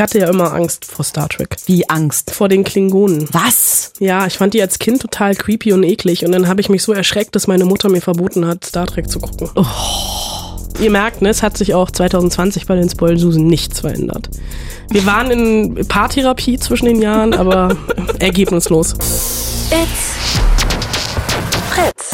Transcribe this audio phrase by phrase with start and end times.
[0.00, 1.56] Ich hatte ja immer Angst vor Star Trek.
[1.66, 2.30] Wie Angst?
[2.30, 3.28] Vor den Klingonen.
[3.32, 3.92] Was?
[3.98, 6.82] Ja, ich fand die als Kind total creepy und eklig und dann habe ich mich
[6.82, 9.50] so erschreckt, dass meine Mutter mir verboten hat, Star Trek zu gucken.
[9.56, 9.66] Oh.
[10.80, 14.30] Ihr merkt, ne, es hat sich auch 2020 bei den Spoilsusen nichts verändert.
[14.88, 17.76] Wir waren in Paartherapie zwischen den Jahren, aber
[18.20, 18.94] ergebnislos.
[19.70, 20.79] It's
[21.70, 22.10] Fritz.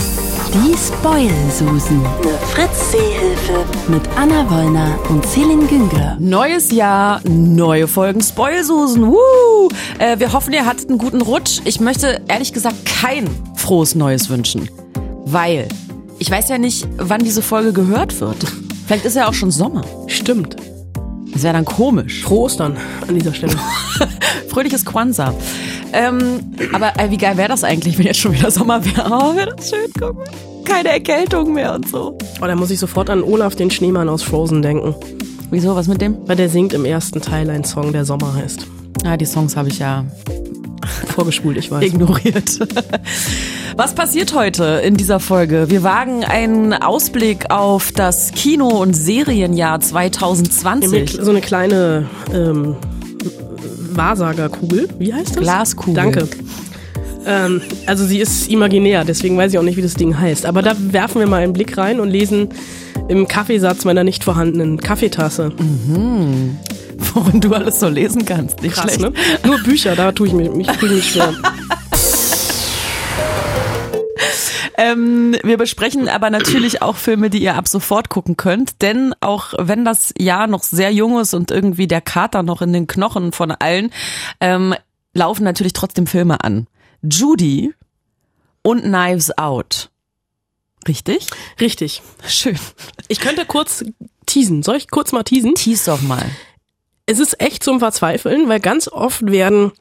[0.53, 2.05] Die Spoil-Susen.
[2.05, 3.65] Eine Fritz-Seehilfe.
[3.89, 6.19] Mit Anna Wollner und Celine Güngler.
[6.21, 9.07] Neues Jahr, neue Folgen Spoilsusen.
[9.07, 9.69] Woo!
[9.99, 11.61] Äh, wir hoffen, ihr hattet einen guten Rutsch.
[11.65, 14.69] Ich möchte ehrlich gesagt kein frohes Neues wünschen.
[15.25, 15.69] Weil
[16.19, 18.37] ich weiß ja nicht, wann diese Folge gehört wird.
[18.87, 19.83] Vielleicht ist ja auch schon Sommer.
[20.07, 20.57] Stimmt.
[21.37, 22.23] Das wäre dann komisch.
[22.23, 23.53] Frohe Ostern an dieser Stelle.
[24.49, 25.35] Fröhliches Kwanzaa.
[25.93, 26.41] Ähm,
[26.73, 29.07] aber äh, wie geil wäre das eigentlich, wenn jetzt schon wieder Sommer wäre?
[29.11, 30.25] Oh, wäre das schön, guck mal.
[30.65, 32.17] Keine Erkältung mehr und so.
[32.41, 34.95] Oh, da muss ich sofort an Olaf, den Schneemann aus Frozen, denken.
[35.51, 36.17] Wieso, was mit dem?
[36.27, 38.67] Weil der singt im ersten Teil einen Song, der Sommer heißt.
[39.05, 40.07] Ah, die Songs habe ich ja
[41.09, 41.85] vorgespult, ich weiß.
[41.87, 42.59] Ignoriert.
[43.77, 45.67] Was passiert heute in dieser Folge?
[45.69, 51.19] Wir wagen einen Ausblick auf das Kino- und Serienjahr 2020.
[51.21, 52.77] So eine kleine ähm,
[53.93, 54.89] Wahrsagerkugel.
[54.99, 55.43] Wie heißt das?
[55.43, 55.95] Glaskugel.
[55.95, 56.29] Danke.
[57.27, 60.47] Ähm, also sie ist imaginär, deswegen weiß ich auch nicht, wie das Ding heißt.
[60.47, 62.49] Aber da werfen wir mal einen Blick rein und lesen
[63.09, 65.51] im Kaffeesatz meiner nicht vorhandenen Kaffeetasse.
[65.59, 66.57] Mhm.
[67.13, 68.63] Worin du alles so lesen kannst.
[68.63, 69.01] Nicht Krass, schlecht.
[69.01, 69.13] ne?
[69.45, 71.35] Nur Bücher, da tue ich mich, mich, tue ich mich schwer.
[74.77, 79.55] Ähm, wir besprechen aber natürlich auch Filme, die ihr ab sofort gucken könnt, denn auch
[79.59, 83.33] wenn das Jahr noch sehr jung ist und irgendwie der Kater noch in den Knochen
[83.33, 83.91] von allen,
[84.41, 84.75] ähm,
[85.15, 86.67] laufen natürlich trotzdem Filme an.
[87.03, 87.73] Judy
[88.63, 89.91] und Knives Out.
[90.87, 91.27] Richtig?
[91.61, 92.03] Richtig.
[92.27, 92.59] Schön.
[93.09, 93.85] Ich könnte kurz
[94.27, 94.63] teasen.
[94.63, 95.55] Soll ich kurz mal teasen?
[95.55, 96.25] Tease doch mal.
[97.07, 99.73] Es ist echt zum Verzweifeln, weil ganz oft werden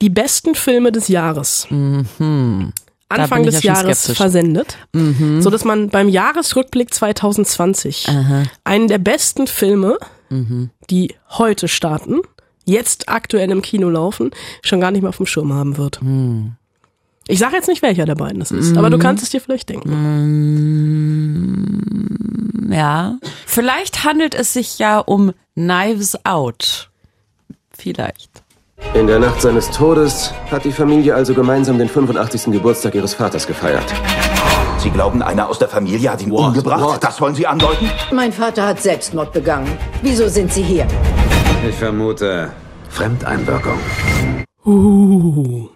[0.00, 2.72] die besten Filme des Jahres Mhm.
[3.20, 4.16] Anfang des ja Jahres skeptisch.
[4.16, 5.40] versendet, Mhm.
[5.42, 8.42] so dass man beim Jahresrückblick 2020 Aha.
[8.64, 9.98] einen der besten Filme,
[10.30, 10.70] Mhm.
[10.90, 12.20] die heute starten,
[12.64, 14.30] jetzt aktuell im Kino laufen,
[14.62, 16.00] schon gar nicht mehr auf dem Schirm haben wird.
[16.02, 16.52] Mhm.
[17.28, 19.68] Ich sage jetzt nicht, welcher der beiden das ist, aber du kannst es dir vielleicht
[19.68, 19.90] denken.
[22.66, 23.18] Mm, Ja.
[23.46, 26.90] Vielleicht handelt es sich ja um Knives Out.
[27.70, 28.41] Vielleicht.
[28.94, 32.52] In der Nacht seines Todes hat die Familie also gemeinsam den 85.
[32.52, 33.86] Geburtstag ihres Vaters gefeiert.
[34.78, 36.48] Sie glauben, einer aus der Familie hat ihn What?
[36.48, 36.82] umgebracht?
[36.82, 37.02] What?
[37.04, 37.90] Das wollen Sie andeuten?
[38.12, 39.78] Mein Vater hat Selbstmord begangen.
[40.02, 40.86] Wieso sind Sie hier?
[41.66, 42.50] Ich vermute
[42.90, 43.78] Fremdeinwirkung.
[44.66, 45.68] Uh.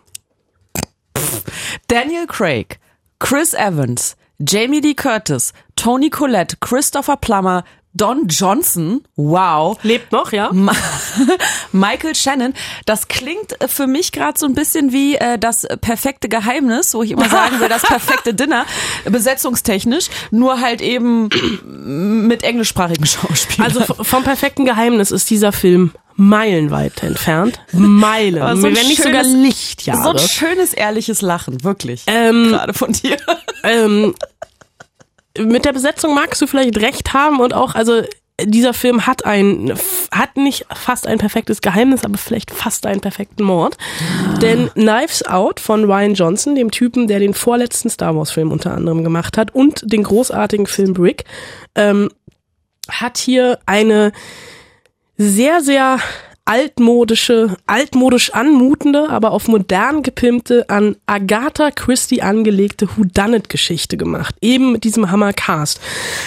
[1.89, 2.79] Daniel Craig,
[3.19, 7.65] Chris Evans, Jamie Lee Curtis, Tony Collette, Christopher Plummer,
[7.97, 10.51] Don Johnson, wow, Lebt noch, ja?
[10.53, 10.73] Ma
[11.73, 12.55] Michael Shannon.
[12.85, 17.03] Das klingt äh, für mich gerade so ein bisschen wie äh, das perfekte Geheimnis, wo
[17.03, 18.67] ich immer sagen will, das perfekte Dinner,
[19.05, 21.29] besetzungstechnisch, nur halt eben
[22.27, 23.73] mit englischsprachigen Schauspielern.
[23.73, 27.61] Also vom perfekten Geheimnis ist dieser Film meilenweit entfernt.
[27.73, 28.41] Meilen.
[28.43, 30.03] Aber so Wenn nicht sogar schönes- Lichtjahre.
[30.03, 32.05] so ein schönes, ehrliches Lachen, wirklich.
[32.07, 33.17] Ähm, Gerade von dir.
[33.63, 34.15] ähm,
[35.39, 38.03] mit der Besetzung magst du vielleicht recht haben und auch, also
[38.43, 39.73] dieser Film hat ein,
[40.11, 43.79] hat nicht fast ein perfektes Geheimnis, aber vielleicht fast einen perfekten Mord.
[44.43, 48.73] Denn Knives Out von Ryan Johnson, dem Typen, der den vorletzten Star Wars Film unter
[48.73, 51.25] anderem gemacht hat und den großartigen Film Brick,
[51.75, 52.11] ähm,
[52.91, 54.13] hat hier eine
[55.17, 55.99] sehr, sehr
[56.47, 64.37] altmodische, altmodisch anmutende, aber auf modern gepimpte, an Agatha Christie angelegte Whodunit-Geschichte gemacht.
[64.41, 65.81] Eben mit diesem Hammercast.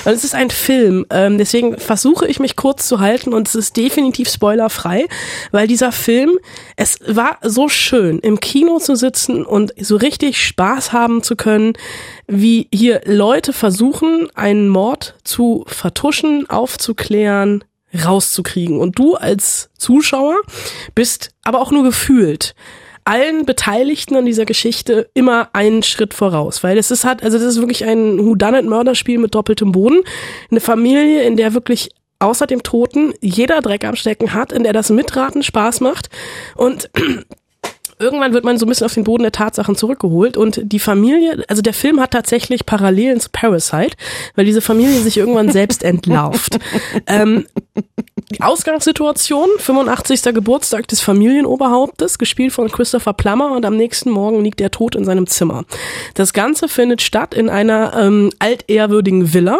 [0.03, 3.55] Und es ist ein Film, ähm, deswegen versuche ich mich kurz zu halten und es
[3.55, 5.07] ist definitiv spoilerfrei,
[5.51, 6.37] weil dieser Film,
[6.75, 11.73] es war so schön, im Kino zu sitzen und so richtig Spaß haben zu können,
[12.27, 17.63] wie hier Leute versuchen, einen Mord zu vertuschen, aufzuklären,
[17.93, 18.79] rauszukriegen.
[18.79, 20.35] Und du als Zuschauer
[20.95, 22.55] bist aber auch nur gefühlt
[23.05, 27.47] allen Beteiligten an dieser Geschichte immer einen Schritt voraus, weil es ist halt, also das
[27.47, 30.03] ist wirklich ein Whodunit-Mörderspiel mit doppeltem Boden.
[30.51, 31.89] Eine Familie, in der wirklich
[32.19, 36.09] außer dem Toten jeder Dreck am Stecken hat, in der das Mitraten Spaß macht
[36.55, 36.91] und
[37.99, 41.43] irgendwann wird man so ein bisschen auf den Boden der Tatsachen zurückgeholt und die Familie,
[41.47, 43.95] also der Film hat tatsächlich Parallelen zu Parasite,
[44.35, 46.59] weil diese Familie sich irgendwann selbst entlarvt.
[47.07, 47.45] ähm,
[48.31, 50.33] die Ausgangssituation, 85.
[50.33, 55.03] Geburtstag des Familienoberhauptes, gespielt von Christopher Plummer und am nächsten Morgen liegt er tot in
[55.03, 55.65] seinem Zimmer.
[56.13, 59.59] Das Ganze findet statt in einer ähm, altehrwürdigen Villa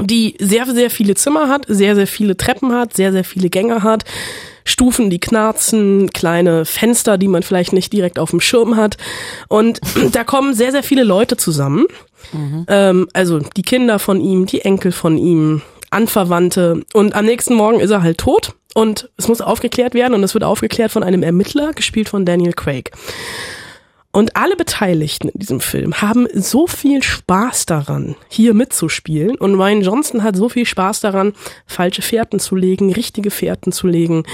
[0.00, 3.82] die sehr, sehr viele Zimmer hat, sehr, sehr viele Treppen hat, sehr, sehr viele Gänge
[3.82, 4.04] hat,
[4.64, 8.96] Stufen, die knarzen, kleine Fenster, die man vielleicht nicht direkt auf dem Schirm hat.
[9.48, 9.80] Und
[10.12, 11.86] da kommen sehr, sehr viele Leute zusammen.
[12.68, 16.84] Ähm, also die Kinder von ihm, die Enkel von ihm, Anverwandte.
[16.92, 18.54] Und am nächsten Morgen ist er halt tot.
[18.74, 20.14] Und es muss aufgeklärt werden.
[20.14, 22.90] Und es wird aufgeklärt von einem Ermittler, gespielt von Daniel Craig.
[24.14, 29.36] Und alle Beteiligten in diesem Film haben so viel Spaß daran, hier mitzuspielen.
[29.36, 31.32] Und Ryan Johnson hat so viel Spaß daran,
[31.66, 34.24] falsche Fährten zu legen, richtige Fährten zu legen,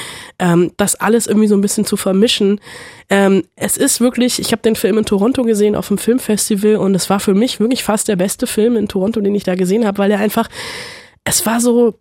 [0.40, 2.60] ähm, das alles irgendwie so ein bisschen zu vermischen.
[3.08, 6.96] Ähm, es ist wirklich, ich habe den Film in Toronto gesehen auf dem Filmfestival und
[6.96, 9.86] es war für mich wirklich fast der beste Film in Toronto, den ich da gesehen
[9.86, 10.48] habe, weil er einfach,
[11.22, 11.94] es war so,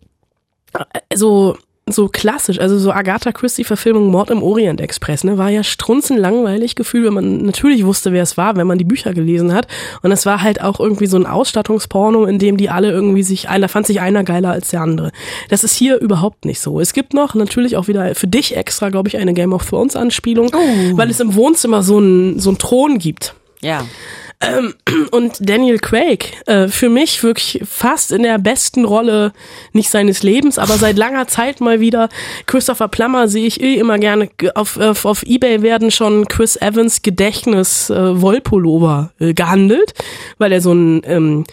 [0.74, 1.56] äh, so
[1.94, 6.74] so klassisch, also so Agatha Christie Verfilmung Mord im Orient Express, ne, war ja strunzenlangweilig
[6.74, 9.66] Gefühl, wenn man natürlich wusste, wer es war, wenn man die Bücher gelesen hat.
[10.02, 13.48] Und es war halt auch irgendwie so ein Ausstattungsporno, in dem die alle irgendwie sich,
[13.48, 15.12] einer fand sich einer geiler als der andere.
[15.48, 16.80] Das ist hier überhaupt nicht so.
[16.80, 19.96] Es gibt noch natürlich auch wieder für dich extra, glaube ich, eine Game of Thrones
[19.96, 20.50] Anspielung,
[20.94, 23.34] weil es im Wohnzimmer so einen so einen Thron gibt.
[23.60, 23.84] Ja.
[24.40, 24.74] Ähm,
[25.10, 29.32] und Daniel Craig, äh, für mich wirklich fast in der besten Rolle,
[29.72, 32.08] nicht seines Lebens, aber seit langer Zeit mal wieder.
[32.46, 34.30] Christopher Plummer sehe ich eh immer gerne.
[34.54, 39.94] Auf, auf, auf Ebay werden schon Chris Evans Gedächtnis äh, Wollpullover äh, gehandelt,
[40.38, 41.44] weil er so ein ähm,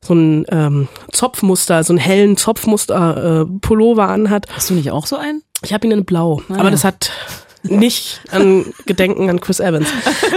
[0.00, 4.46] so ein ähm, Zopfmuster, so einen hellen Zopfmuster äh, Pullover anhat.
[4.54, 5.42] Hast du nicht auch so einen?
[5.62, 7.10] Ich habe ihn in blau, Ah, aber das hat
[7.64, 9.88] nicht an Gedenken an Chris Evans.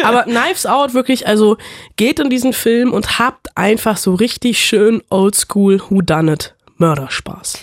[0.03, 1.57] Aber Knives Out wirklich, also
[1.95, 7.59] geht in diesen Film und habt einfach so richtig schön oldschool Whodunit Mörderspaß.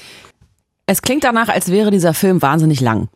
[0.86, 3.08] Es klingt danach, als wäre dieser Film wahnsinnig lang.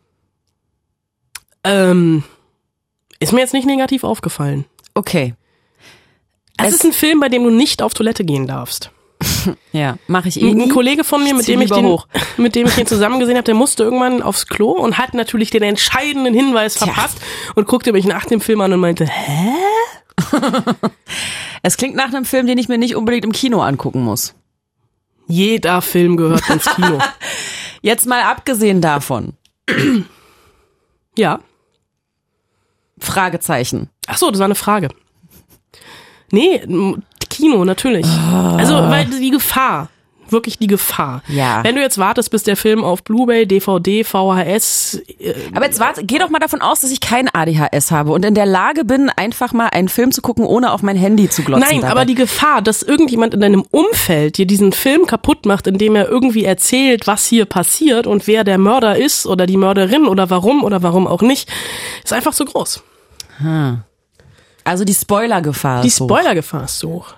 [1.63, 2.23] Ähm,
[3.19, 4.65] ist mir jetzt nicht negativ aufgefallen.
[4.93, 5.35] Okay.
[6.57, 8.91] Es, Es- ist ein Film, bei dem du nicht auf Toilette gehen darfst.
[9.71, 10.69] Ja, mache ich eh Ein.
[10.69, 12.07] Kollege von mir, mit dem ich, den, hoch.
[12.37, 15.49] mit dem ich den zusammen gesehen habe, der musste irgendwann aufs Klo und hat natürlich
[15.49, 16.87] den entscheidenden Hinweis Tja.
[16.87, 17.19] verpasst
[17.55, 19.53] und guckte mich nach dem Film an und meinte, hä?
[21.61, 24.33] Es klingt nach einem Film, den ich mir nicht unbedingt im Kino angucken muss.
[25.27, 26.99] Jeder Film gehört ins Kino.
[27.81, 29.33] Jetzt mal abgesehen davon.
[31.17, 31.39] ja.
[32.97, 33.89] Fragezeichen.
[34.07, 34.89] Ach so, das war eine Frage.
[36.31, 36.61] Nee,
[37.39, 38.05] Kino, natürlich.
[38.57, 39.87] Also, weil die Gefahr,
[40.31, 41.23] wirklich die Gefahr.
[41.27, 41.63] Ja.
[41.63, 46.03] Wenn du jetzt wartest, bis der Film auf Blu-ray, DVD, VHS, äh, Aber jetzt warte,
[46.03, 49.09] geh doch mal davon aus, dass ich kein ADHS habe und in der Lage bin,
[49.09, 51.67] einfach mal einen Film zu gucken, ohne auf mein Handy zu glotzen.
[51.67, 51.91] Nein, dabei.
[51.91, 56.09] aber die Gefahr, dass irgendjemand in deinem Umfeld dir diesen Film kaputt macht, indem er
[56.09, 60.63] irgendwie erzählt, was hier passiert und wer der Mörder ist oder die Mörderin oder warum
[60.63, 61.49] oder warum auch nicht,
[62.03, 62.83] ist einfach so groß.
[64.69, 65.81] Also die Spoilergefahr.
[65.81, 65.89] Die.
[65.89, 67.15] Spoilergefahr ist so hoch.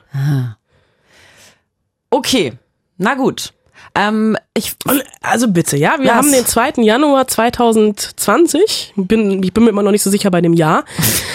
[2.09, 2.53] Okay,
[2.97, 3.53] na gut.
[3.93, 4.73] Ähm, ich,
[5.21, 6.15] Also bitte, ja, wir Was?
[6.15, 6.81] haben den 2.
[6.81, 8.93] Januar 2020.
[8.95, 10.85] Bin, ich bin mir immer noch nicht so sicher bei dem Jahr.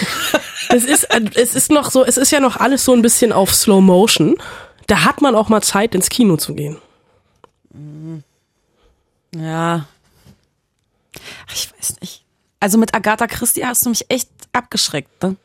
[0.69, 3.53] es ist, es ist noch so, es ist ja noch alles so ein bisschen auf
[3.53, 4.37] Slow Motion.
[4.87, 6.77] Da hat man auch mal Zeit, ins Kino zu gehen.
[9.35, 9.85] ja.
[11.47, 12.23] Ach, ich weiß nicht.
[12.59, 15.21] Also mit Agatha Christie hast du mich echt abgeschreckt.
[15.21, 15.35] Ne?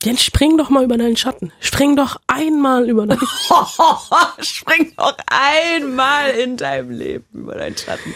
[0.00, 1.52] Dann spring doch mal über deinen Schatten.
[1.60, 3.20] Spring doch einmal über deinen
[4.40, 8.14] Spring doch einmal in deinem Leben über deinen Schatten.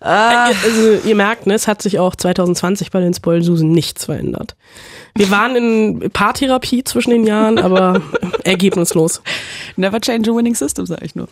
[0.00, 4.56] Also ihr merkt, ne, es hat sich auch 2020 bei den Spoilsusen nichts verändert.
[5.14, 8.00] Wir waren in Paartherapie zwischen den Jahren, aber
[8.44, 9.20] ergebnislos.
[9.76, 11.28] Never change a winning system, sag ich nur.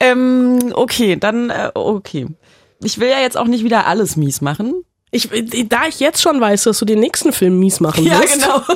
[0.00, 2.26] Ähm, okay, dann, äh, okay.
[2.82, 4.84] Ich will ja jetzt auch nicht wieder alles mies machen.
[5.14, 5.28] Ich,
[5.68, 8.60] da ich jetzt schon weiß, dass du den nächsten Film mies machen wirst, genau.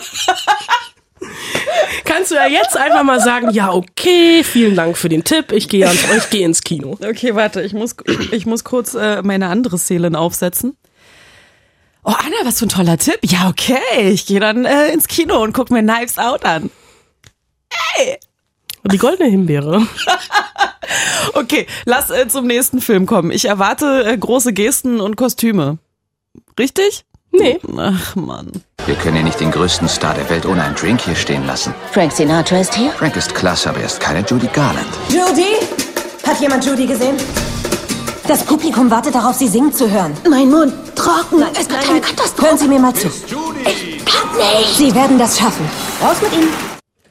[2.05, 5.69] kannst du ja jetzt einfach mal sagen, ja okay, vielen Dank für den Tipp, ich
[5.69, 6.97] gehe ans- ich gehe ins Kino.
[7.05, 7.97] Okay, warte, ich muss,
[8.31, 10.77] ich muss kurz äh, meine andere Szenen aufsetzen.
[12.05, 13.19] Oh, Anna, was für ein toller Tipp.
[13.25, 16.71] Ja, okay, ich gehe dann äh, ins Kino und guck mir Knives Out an.
[18.85, 19.87] Die goldene Himbeere.
[21.35, 23.31] Okay, lass äh, zum nächsten Film kommen.
[23.31, 25.77] Ich erwarte äh, große Gesten und Kostüme.
[26.59, 27.05] Richtig?
[27.31, 27.59] Nee.
[27.77, 28.53] Ach, Mann.
[28.87, 31.75] Wir können ja nicht den größten Star der Welt ohne einen Drink hier stehen lassen.
[31.93, 32.91] Frank Sinatra ist hier?
[32.93, 34.89] Frank ist klasse, aber er ist keine Judy Garland.
[35.11, 35.57] Judy?
[36.27, 37.17] Hat jemand Judy gesehen?
[38.27, 40.13] Das Publikum wartet darauf, sie singen zu hören.
[40.29, 41.43] Mein Mund trocken.
[41.53, 42.59] Es wird eine Hören Katastrophe.
[42.59, 43.09] Sie mir mal zu.
[44.77, 45.67] Sie werden das schaffen.
[46.03, 46.49] Raus mit Ihnen.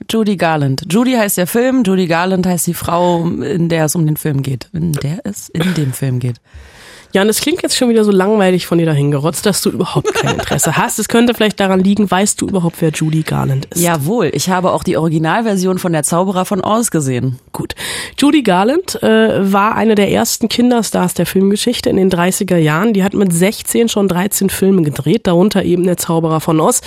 [0.10, 0.84] Judy Garland.
[0.90, 4.42] Judy heißt der Film, Judy Garland heißt die Frau, in der es um den Film
[4.42, 4.70] geht.
[4.74, 6.38] In der es in dem Film geht.
[7.14, 10.14] Jan, es klingt jetzt schon wieder so langweilig von dir dahin gerotzt, dass du überhaupt
[10.14, 11.00] kein Interesse hast.
[11.00, 13.82] Es könnte vielleicht daran liegen, weißt du überhaupt, wer Judy Garland ist?
[13.82, 17.40] Jawohl, ich habe auch die Originalversion von der Zauberer von Oz gesehen.
[17.54, 17.76] Gut.
[18.20, 22.94] Judy Garland äh, war eine der ersten Kinderstars der Filmgeschichte in den 30er Jahren.
[22.94, 26.82] Die hat mit 16 schon 13 Filme gedreht, darunter eben der Zauberer von Oz,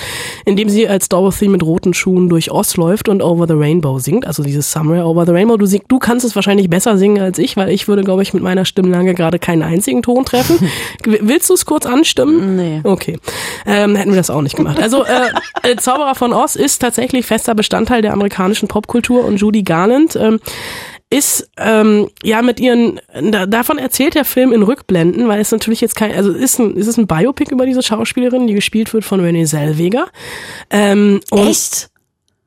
[0.45, 3.97] in dem sie als Dorothy mit roten Schuhen durch Oz läuft und Over the Rainbow
[3.97, 5.57] singt, also dieses Somewhere Over the Rainbow.
[5.57, 8.33] Du, sing, du kannst es wahrscheinlich besser singen als ich, weil ich würde, glaube ich,
[8.33, 10.69] mit meiner Stimmlage gerade keinen einzigen Ton treffen.
[11.05, 12.55] Willst du es kurz anstimmen?
[12.55, 12.81] Nee.
[12.83, 13.19] Okay.
[13.65, 14.79] Ähm, hätten wir das auch nicht gemacht.
[14.79, 15.29] Also äh,
[15.63, 20.39] äh, Zauberer von Oz ist tatsächlich fester Bestandteil der amerikanischen Popkultur und Judy Garland ähm,
[21.09, 22.99] ist ähm, ja mit ihren
[23.31, 26.75] da, davon erzählt der Film in Rückblenden, weil es natürlich jetzt kein also ist ein
[26.77, 30.07] ist es ein Biopic über diese Schauspielerin, die gespielt wird von Renée Zellweger.
[30.69, 31.89] Ähm, und, Echt?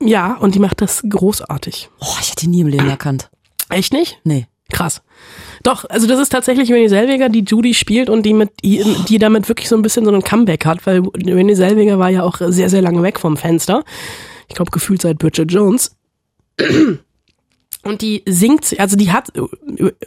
[0.02, 1.90] Ja, und die macht das großartig.
[2.00, 3.30] Oh, ich hätte die nie im Leben erkannt.
[3.68, 4.18] Echt nicht?
[4.24, 4.46] Nee.
[4.72, 5.02] Krass.
[5.62, 9.48] Doch, also das ist tatsächlich Renée Zellweger, die Judy spielt und die mit die damit
[9.48, 12.68] wirklich so ein bisschen so einen Comeback hat, weil Renée Zellweger war ja auch sehr
[12.68, 13.84] sehr lange weg vom Fenster.
[14.48, 15.96] Ich glaube gefühlt seit Bridget Jones.
[17.84, 19.32] Und die singt, also die hat,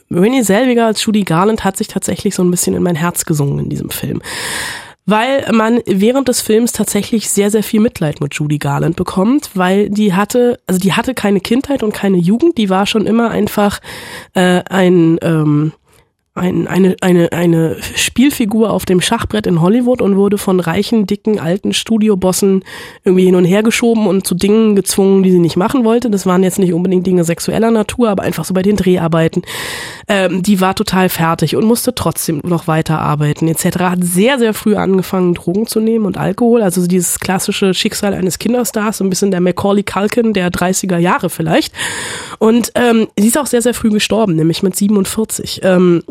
[0.09, 3.59] Renée Zellweger als Judy Garland hat sich tatsächlich so ein bisschen in mein Herz gesungen
[3.59, 4.21] in diesem Film.
[5.09, 9.89] Weil man während des Films tatsächlich sehr, sehr viel Mitleid mit Judy Garland bekommt, weil
[9.89, 13.79] die hatte, also die hatte keine Kindheit und keine Jugend, die war schon immer einfach
[14.33, 15.71] äh, ein, ähm,
[16.38, 21.39] ein, eine, eine, eine Spielfigur auf dem Schachbrett in Hollywood und wurde von reichen, dicken,
[21.39, 22.63] alten Studiobossen
[23.03, 26.10] irgendwie hin und her geschoben und zu Dingen gezwungen, die sie nicht machen wollte.
[26.10, 29.41] Das waren jetzt nicht unbedingt Dinge sexueller Natur, aber einfach so bei den Dreharbeiten.
[30.08, 33.79] Ähm, die war total fertig und musste trotzdem noch weiterarbeiten etc.
[33.79, 36.62] Hat sehr, sehr früh angefangen, Drogen zu nehmen und Alkohol.
[36.62, 41.29] Also dieses klassische Schicksal eines Kinderstars, so ein bisschen der Macaulay Culkin der 30er Jahre
[41.29, 41.74] vielleicht.
[42.39, 45.62] Und ähm, sie ist auch sehr, sehr früh gestorben, nämlich mit 47.
[45.63, 46.03] Ähm,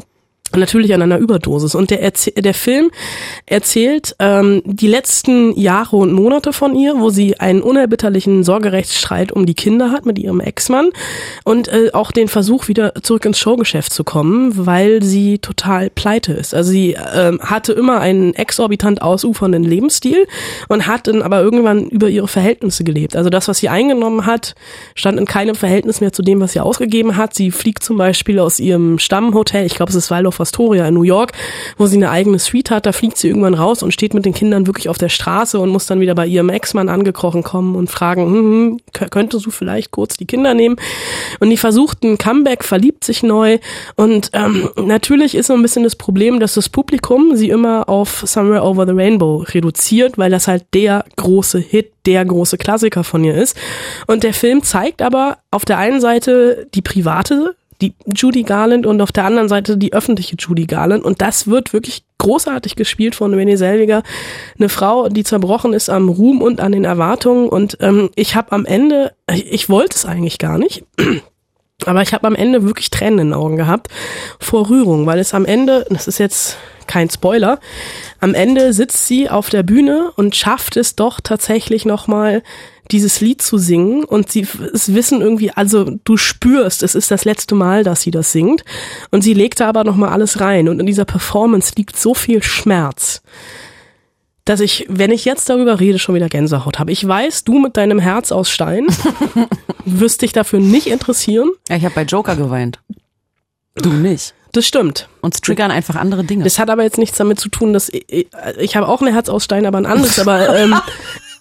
[0.54, 1.74] Natürlich an einer Überdosis.
[1.74, 2.90] Und der, Erzie der Film
[3.46, 9.46] erzählt ähm, die letzten Jahre und Monate von ihr, wo sie einen unerbitterlichen Sorgerechtsstreit um
[9.46, 10.90] die Kinder hat mit ihrem Ex-Mann
[11.44, 16.32] und äh, auch den Versuch, wieder zurück ins Showgeschäft zu kommen, weil sie total pleite
[16.32, 16.54] ist.
[16.54, 20.26] Also sie ähm, hatte immer einen exorbitant ausufernden Lebensstil
[20.68, 23.16] und hat dann aber irgendwann über ihre Verhältnisse gelebt.
[23.16, 24.54] Also das, was sie eingenommen hat,
[24.94, 27.34] stand in keinem Verhältnis mehr zu dem, was sie ausgegeben hat.
[27.34, 31.02] Sie fliegt zum Beispiel aus ihrem Stammhotel, ich glaube, es ist Waldorf Astoria in New
[31.02, 31.32] York,
[31.76, 32.86] wo sie eine eigene Suite hat.
[32.86, 35.70] Da fliegt sie irgendwann raus und steht mit den Kindern wirklich auf der Straße und
[35.70, 38.56] muss dann wieder bei ihrem Ex-Mann angekrochen kommen und fragen, hm,
[38.96, 40.76] hm, könntest du vielleicht kurz die Kinder nehmen?
[41.40, 43.58] Und die versucht ein Comeback, verliebt sich neu.
[43.96, 48.22] Und ähm, natürlich ist so ein bisschen das Problem, dass das Publikum sie immer auf
[48.26, 53.24] Somewhere Over the Rainbow reduziert, weil das halt der große Hit der große Klassiker von
[53.24, 53.56] ihr ist.
[54.06, 59.00] Und der Film zeigt aber auf der einen Seite die private die Judy Garland und
[59.00, 61.04] auf der anderen Seite die öffentliche Judy Garland.
[61.04, 64.02] Und das wird wirklich großartig gespielt von Renée Selviger.
[64.58, 67.48] Eine Frau, die zerbrochen ist am Ruhm und an den Erwartungen.
[67.48, 70.84] Und ähm, ich habe am Ende, ich, ich wollte es eigentlich gar nicht.
[71.84, 73.88] Aber ich habe am Ende wirklich Tränen in den Augen gehabt
[74.40, 76.56] vor Rührung, weil es am Ende, das ist jetzt
[76.86, 77.58] kein Spoiler,
[78.20, 82.42] am Ende sitzt sie auf der Bühne und schafft es doch tatsächlich nochmal
[82.90, 84.04] dieses Lied zu singen.
[84.04, 88.10] Und sie es wissen irgendwie, also du spürst, es ist das letzte Mal, dass sie
[88.10, 88.64] das singt.
[89.10, 90.68] Und sie legt da aber nochmal alles rein.
[90.68, 93.22] Und in dieser Performance liegt so viel Schmerz,
[94.46, 96.92] dass ich, wenn ich jetzt darüber rede, schon wieder Gänsehaut habe.
[96.92, 98.86] Ich weiß, du mit deinem Herz aus Stein
[99.84, 101.50] wirst dich dafür nicht interessieren.
[101.68, 102.80] Ja, ich habe bei Joker geweint.
[103.74, 104.34] Du nicht.
[104.52, 105.08] Das stimmt.
[105.20, 106.44] Uns triggern einfach andere Dinge.
[106.44, 109.28] Das hat aber jetzt nichts damit zu tun, dass ich, ich habe auch ein Herz
[109.28, 110.18] aus Stein, aber ein anderes.
[110.20, 110.74] Aber ähm,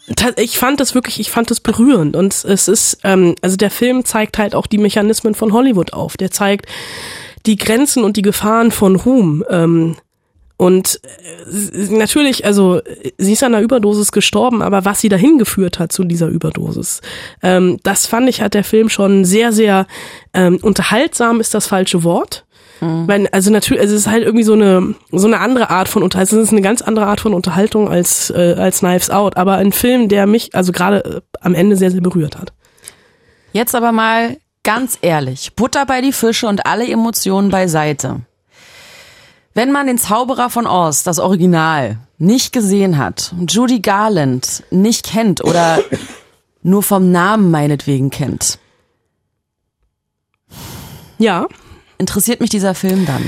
[0.38, 4.04] ich fand das wirklich, ich fand das berührend und es ist, ähm, also der Film
[4.04, 6.18] zeigt halt auch die Mechanismen von Hollywood auf.
[6.18, 6.66] Der zeigt
[7.46, 9.46] die Grenzen und die Gefahren von Ruhm.
[9.50, 9.96] Ähm,
[10.58, 12.82] und äh, natürlich, also
[13.18, 17.02] sie ist an einer Überdosis gestorben, aber was sie dahin geführt hat zu dieser Überdosis,
[17.44, 19.86] ähm, das fand ich hat der Film schon sehr, sehr
[20.34, 22.46] ähm, unterhaltsam ist das falsche Wort.
[22.82, 23.08] Mhm.
[23.08, 26.04] Weil, also natürlich, also es ist halt irgendwie so eine so eine andere Art von
[26.04, 26.40] Unterhaltung.
[26.40, 29.72] Es ist eine ganz andere Art von Unterhaltung als äh, als Knives Out, aber ein
[29.72, 32.54] Film, der mich also gerade äh, am Ende sehr sehr berührt hat.
[33.54, 38.22] Jetzt aber mal ganz ehrlich, Butter bei die Fische und alle Emotionen beiseite.
[39.56, 45.42] Wenn man den Zauberer von Oz, das Original, nicht gesehen hat, Judy Garland nicht kennt
[45.42, 45.80] oder
[46.62, 48.60] nur vom Namen meinetwegen kennt.
[51.18, 51.48] Ja.
[51.98, 53.24] Interessiert mich dieser Film dann?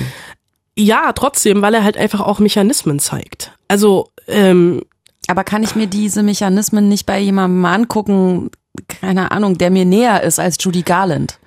[0.77, 3.53] Ja, trotzdem, weil er halt einfach auch Mechanismen zeigt.
[3.69, 4.83] Also, ähm,
[5.27, 8.51] aber kann ich mir diese Mechanismen nicht bei jemandem angucken,
[8.89, 11.39] keine Ahnung, der mir näher ist als Judy Garland?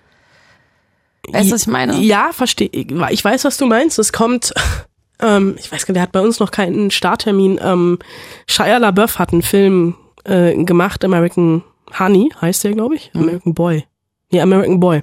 [1.28, 1.98] Weißt du, was ich meine?
[2.00, 2.70] Ja, verstehe.
[2.72, 3.98] Ich weiß, was du meinst.
[3.98, 4.52] Es kommt,
[5.20, 7.60] ähm, ich weiß gar nicht, der hat bei uns noch keinen Starttermin.
[7.62, 7.98] Ähm,
[8.46, 11.62] Shia LaBeouf hat einen Film äh, gemacht, American
[11.98, 13.10] Honey heißt der, glaube ich.
[13.14, 13.84] American Boy.
[14.30, 15.02] Nee, American Boy.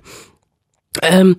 [1.01, 1.37] Ähm,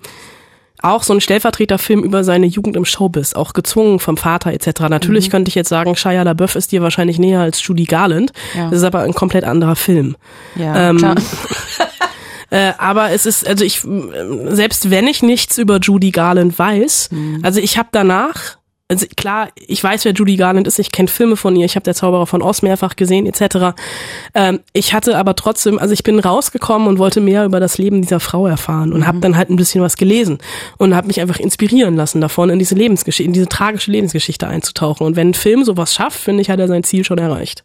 [0.80, 4.82] auch so ein Stellvertreterfilm über seine Jugend im Showbiz, auch gezwungen vom Vater etc.
[4.88, 8.32] Natürlich könnte ich jetzt sagen, Shia LaBeouf ist dir wahrscheinlich näher als Judy Garland.
[8.54, 8.68] Ja.
[8.70, 10.16] Das ist aber ein komplett anderer Film.
[10.54, 11.16] Ja, Ähm, klar.
[12.50, 13.80] Äh, aber es ist, also ich,
[14.48, 17.40] selbst wenn ich nichts über Judy Garland weiß, Mhm.
[17.42, 18.56] also ich habe danach,
[18.90, 21.84] also klar, ich weiß, wer Judy Garland ist, ich kenne Filme von ihr, ich habe
[21.84, 23.74] der Zauberer von Oz mehrfach gesehen, etc.
[24.34, 28.00] Ähm, ich hatte aber trotzdem, also ich bin rausgekommen und wollte mehr über das Leben
[28.00, 29.06] dieser Frau erfahren und Mhm.
[29.06, 30.38] habe dann halt ein bisschen was gelesen
[30.78, 35.06] und habe mich einfach inspirieren lassen davon, in diese Lebensgeschichte, in diese tragische Lebensgeschichte einzutauchen.
[35.06, 37.64] Und wenn ein Film sowas schafft, finde ich, hat er sein Ziel schon erreicht.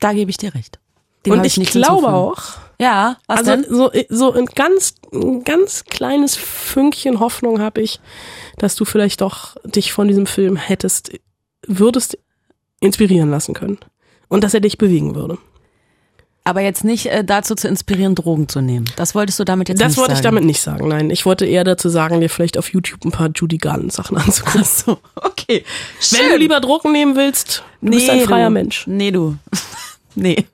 [0.00, 0.80] Da gebe ich dir recht.
[1.26, 2.42] Dem und ich nichts glaube auch,
[2.80, 3.64] Ja, was also denn?
[3.68, 8.00] so, so ein ganz, ein ganz kleines Fünkchen Hoffnung habe ich,
[8.58, 11.12] dass du vielleicht doch dich von diesem Film hättest,
[11.66, 12.18] würdest
[12.80, 13.78] inspirieren lassen können.
[14.28, 15.38] Und dass er dich bewegen würde.
[16.46, 18.84] Aber jetzt nicht äh, dazu zu inspirieren, Drogen zu nehmen.
[18.96, 20.34] Das wolltest du damit jetzt Das nicht wollte ich sagen.
[20.34, 21.08] damit nicht sagen, nein.
[21.08, 24.60] Ich wollte eher dazu sagen, dir vielleicht auf YouTube ein paar Judy Garland Sachen anzugucken.
[24.62, 25.64] Ach so, okay.
[26.10, 28.52] Wenn du lieber Drogen nehmen willst, du bist ein freier du.
[28.52, 28.86] Mensch.
[28.86, 29.36] Nee, du.
[30.14, 30.44] nee.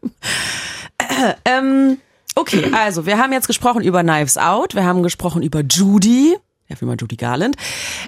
[0.98, 1.98] Äh, ähm,
[2.36, 6.36] okay, also wir haben jetzt gesprochen über Knives Out, wir haben gesprochen über Judy,
[6.68, 7.56] ja, wie mal Judy Garland.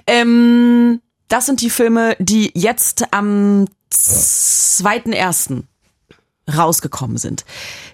[0.07, 5.63] Ähm, das sind die Filme, die jetzt am 2.1.
[6.55, 7.45] rausgekommen sind.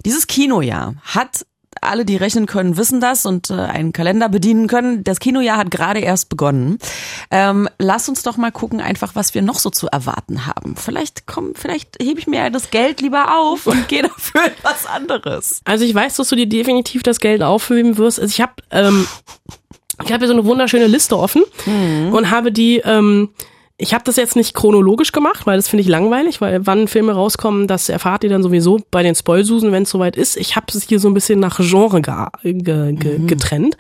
[0.06, 1.46] Dieses Kinojahr hat
[1.82, 5.04] alle, die rechnen können, wissen das und äh, einen Kalender bedienen können.
[5.04, 6.80] Das Kinojahr hat gerade erst begonnen.
[7.32, 10.76] Ähm, lass uns doch mal gucken, einfach was wir noch so zu erwarten haben.
[10.76, 15.62] Vielleicht komm, vielleicht hebe ich mir das Geld lieber auf und gehe dafür was anderes.
[15.66, 18.20] Also ich weiß, dass du dir definitiv das Geld aufheben wirst.
[18.20, 19.08] Also ich habe ähm,
[20.04, 21.44] ich habe hier so eine wunderschöne Liste offen
[22.14, 23.30] und habe die ähm,
[23.82, 27.14] ich habe das jetzt nicht chronologisch gemacht, weil das finde ich langweilig, weil wann Filme
[27.14, 30.36] rauskommen, das erfahrt ihr dann sowieso bei den Spoilsusen, wenn es soweit ist.
[30.36, 33.78] Ich habe es hier so ein bisschen nach Genre ge ge ge getrennt.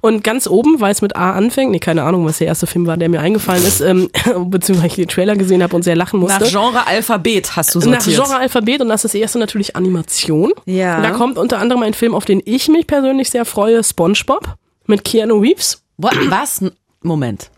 [0.00, 2.86] Und ganz oben, weil es mit A anfängt, nee, keine Ahnung, was der erste Film
[2.86, 4.08] war, der mir eingefallen ist, ähm,
[4.46, 6.44] beziehungsweise ich den Trailer gesehen habe und sehr lachen musste.
[6.44, 8.24] Nach Genre Alphabet hast du Nach sortiert.
[8.24, 10.52] Genre-Alphabet und das ist das erste natürlich Animation.
[10.64, 10.96] Ja.
[10.96, 14.54] Und da kommt unter anderem ein Film, auf den ich mich persönlich sehr freue, SpongeBob
[14.86, 15.82] mit Keanu Reeves.
[15.98, 16.64] Was?
[17.02, 17.50] Moment.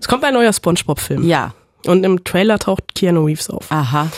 [0.00, 1.26] Es kommt ein neuer SpongeBob-Film.
[1.28, 1.54] Ja.
[1.86, 3.70] Und im Trailer taucht Keanu Reeves auf.
[3.70, 4.08] Aha.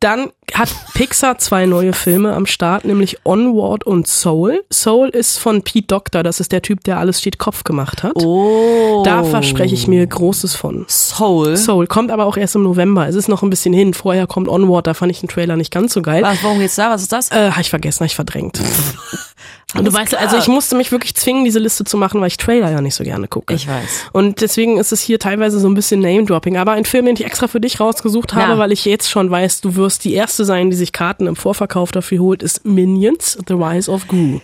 [0.00, 4.64] Dann hat Pixar zwei neue Filme am Start, nämlich Onward und Soul.
[4.72, 8.14] Soul ist von Pete Doctor, das ist der Typ, der alles steht Kopf gemacht hat.
[8.14, 9.02] Oh.
[9.04, 10.84] Da verspreche ich mir Großes von.
[10.88, 11.56] Soul.
[11.56, 13.08] Soul kommt aber auch erst im November.
[13.08, 13.92] Es ist noch ein bisschen hin.
[13.92, 16.22] Vorher kommt Onward, da fand ich den Trailer nicht ganz so geil.
[16.22, 16.90] Was, worum geht's da?
[16.90, 17.32] Was ist das?
[17.32, 18.60] Äh, hab ich vergessen, hab ich verdrängt.
[19.74, 20.22] Und du weißt, klar.
[20.22, 22.94] also ich musste mich wirklich zwingen, diese Liste zu machen, weil ich Trailer ja nicht
[22.94, 23.52] so gerne gucke.
[23.52, 24.06] Ich weiß.
[24.12, 26.56] Und deswegen ist es hier teilweise so ein bisschen Name-Dropping.
[26.56, 28.58] Aber ein Film, den ich extra für dich rausgesucht habe, Ja.
[28.58, 31.92] weil ich jetzt schon weiß, du wirst die erste sein, die sich Karten im Vorverkauf
[31.92, 34.40] dafür holt, ist Minions, The Rise of Gru.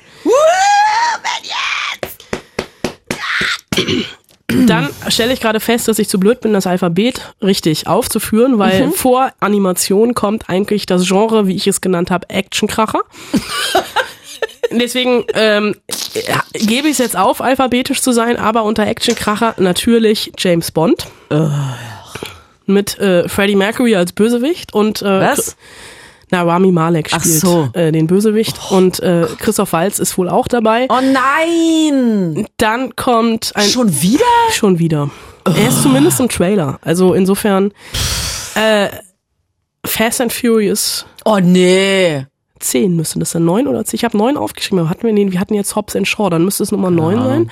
[4.67, 8.91] Dann stelle ich gerade fest, dass ich zu blöd bin, das Alphabet richtig aufzuführen, weil
[8.93, 13.01] vor Animation kommt eigentlich das Genre, wie ich es genannt habe, Actionkracher.
[14.71, 15.77] Deswegen ähm,
[16.27, 21.07] ja, gebe ich es jetzt auf, alphabetisch zu sein, aber unter Actionkracher natürlich James Bond.
[22.67, 25.57] Mit äh, Freddie Mercury als Bösewicht und äh, Was?
[26.31, 27.69] Na, Rami Malek spielt so.
[27.75, 30.87] äh, den Bösewicht und äh, Christoph Waltz ist wohl auch dabei.
[30.89, 32.47] Oh nein!
[32.57, 34.25] Dann kommt ein Schon wieder?
[34.51, 35.11] Schon wieder.
[35.45, 36.79] Er ist zumindest im Trailer.
[36.83, 37.73] Also insofern
[38.55, 38.89] äh,
[39.87, 42.27] Fast and Furious Oh nee.
[42.61, 43.45] 10 müsste das sein.
[43.45, 43.97] 9 oder 10?
[43.97, 46.45] Ich habe 9 aufgeschrieben, aber hatten wir den, wir hatten jetzt Hobbs and Shaw, dann
[46.45, 47.51] müsste es Nummer 9 sein.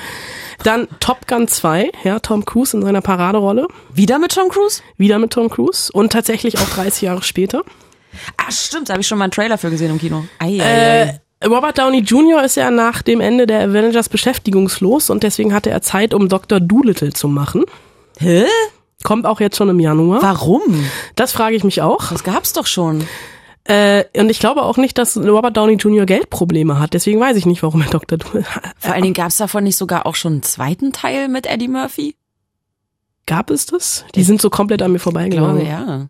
[0.62, 3.66] Dann Top Gun 2, ja, Tom Cruise in seiner Paraderolle.
[3.92, 4.80] Wieder mit Tom Cruise?
[4.96, 7.62] Wieder mit Tom Cruise und tatsächlich auch 30 Jahre später.
[8.36, 10.24] Ah, stimmt, da habe ich schon mal einen Trailer für gesehen im Kino.
[10.38, 11.46] Ei, ei, Äh.
[11.46, 12.44] Robert Downey Jr.
[12.44, 16.60] ist ja nach dem Ende der Avengers beschäftigungslos und deswegen hatte er Zeit, um Dr.
[16.60, 17.64] Doolittle zu machen.
[18.18, 18.44] Hä?
[19.02, 20.22] Kommt auch jetzt schon im Januar.
[20.22, 20.62] Warum?
[21.16, 22.10] Das frage ich mich auch.
[22.10, 23.04] Das gab's doch schon.
[23.64, 26.04] Äh, und ich glaube auch nicht, dass Robert Downey Jr.
[26.04, 26.94] Geldprobleme hat.
[26.94, 28.18] Deswegen weiß ich nicht, warum er Dr.
[28.18, 28.44] Doolittle
[28.78, 32.16] Vor allen Dingen gab's davon nicht sogar auch schon einen zweiten Teil mit Eddie Murphy?
[33.26, 34.04] Gab es das?
[34.16, 35.64] Die sind so komplett an mir Ich glaube, vorbeigegangen.
[35.66, 36.08] ja.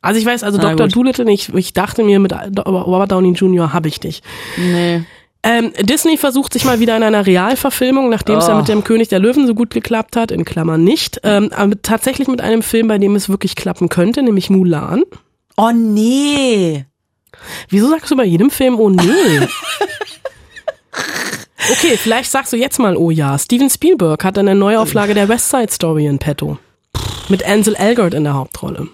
[0.00, 0.86] Also ich weiß, also Na Dr.
[0.86, 0.96] gut.
[0.96, 1.48] Doolittle nicht.
[1.54, 3.72] Ich dachte mir, mit Robert Downey Jr.
[3.72, 4.24] habe ich nicht.
[4.56, 5.02] Nee.
[5.44, 8.58] Ähm, Disney versucht sich mal wieder in einer Realverfilmung, nachdem es ja Oh.
[8.58, 12.28] mit dem König der Löwen so gut geklappt hat, in Klammern nicht, ähm, aber tatsächlich
[12.28, 15.02] mit einem Film, bei dem es wirklich klappen könnte, nämlich Mulan.
[15.56, 16.86] Oh nee.
[17.68, 19.00] Wieso sagst du bei jedem Film oh nee?
[21.70, 23.38] Okay, vielleicht sagst du jetzt mal oh ja.
[23.38, 26.58] Steven Spielberg hat eine Neuauflage der West Side Story in petto.
[27.28, 28.88] Mit Ansel Elgort in der Hauptrolle.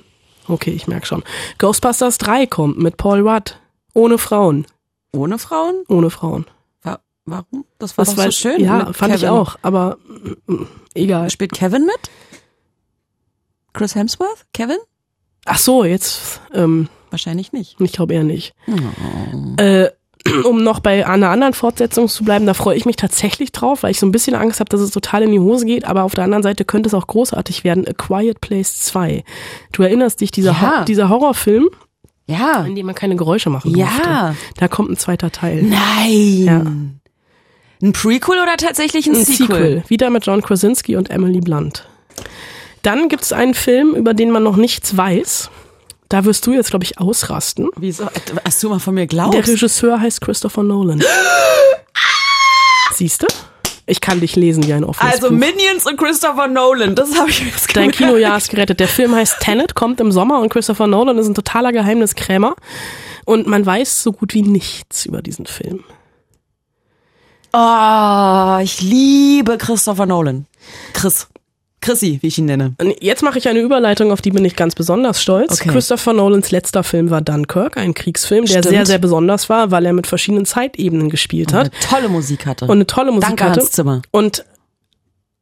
[0.46, 1.24] Okay, ich merk schon.
[1.58, 3.58] Ghostbusters 3 kommt mit Paul Rudd.
[3.94, 4.66] Ohne Frauen.
[5.12, 5.82] Ohne Frauen?
[5.88, 6.44] Ohne Frauen.
[6.82, 7.64] Wa warum?
[7.78, 8.60] Das war Was doch so weiß- schön.
[8.60, 9.34] Ja, fand ich Kevin.
[9.34, 9.96] auch, aber
[10.46, 11.30] mm, egal.
[11.30, 12.10] Spielt Kevin mit?
[13.72, 14.44] Chris Hemsworth?
[14.52, 14.78] Kevin?
[15.46, 17.76] Ach so, jetzt, ähm, Wahrscheinlich nicht.
[17.80, 18.54] ich glaube eher nicht.
[19.56, 19.88] Äh,
[20.44, 23.92] um noch bei einer anderen Fortsetzung zu bleiben, da freue ich mich tatsächlich drauf, weil
[23.92, 26.14] ich so ein bisschen Angst habe, dass es total in die Hose geht, aber auf
[26.14, 27.86] der anderen Seite könnte es auch großartig werden.
[27.88, 29.24] A Quiet Place 2.
[29.72, 30.80] Du erinnerst dich, dieser, Ja.
[30.80, 31.68] Ho dieser Horrorfilm,
[32.26, 32.64] Ja.
[32.64, 33.86] in dem man keine Geräusche machen Ja.
[33.86, 34.36] durfte.
[34.58, 35.62] Da kommt ein zweiter Teil.
[35.62, 36.44] Nein.
[36.44, 36.62] Ja.
[37.80, 39.46] Ein Prequel oder tatsächlich ein, Ein Sequel?
[39.46, 39.82] Sequel.
[39.88, 41.88] Wieder mit John Krasinski und Emily Blunt.
[42.82, 45.50] Dann gibt es einen Film, über den man noch nichts weiß.
[46.08, 47.68] Da wirst du jetzt, glaube ich, ausrasten.
[47.76, 48.08] Wieso?
[48.44, 49.34] Hast du mal von mir glaubst?
[49.34, 51.02] Der Regisseur heißt Christopher Nolan.
[52.94, 53.26] Siehst du?
[53.86, 55.36] Ich kann dich lesen wie ein offenes also Buch.
[55.36, 57.90] Minions und Christopher Nolan, das habe ich mir jetzt Dein.
[57.90, 58.80] Kinojahr ist gerettet.
[58.80, 62.54] Der Film heißt Tenet, kommt im Sommer und Christopher Nolan ist ein totaler Geheimniskrämer.
[63.24, 65.84] Und man weiß so gut wie nichts über diesen Film.
[67.52, 70.46] Oh, ich liebe Christopher Nolan.
[70.92, 71.28] Chris.
[71.80, 72.74] Chrissy, wie ich ihn nenne.
[72.80, 75.60] Und jetzt mache ich eine Überleitung, auf die bin ich ganz besonders stolz.
[75.60, 75.70] Okay.
[75.70, 78.68] Christopher Nolans letzter Film war Dunkirk, ein Kriegsfilm, der Stimmt.
[78.68, 82.64] sehr, sehr besonders war, weil er mit verschiedenen Zeitebenen gespielt hat Eine tolle Musik hatte.
[82.64, 83.60] und eine tolle Musik Danke, hatte.
[83.60, 84.02] Hans Zimmer.
[84.10, 84.44] Und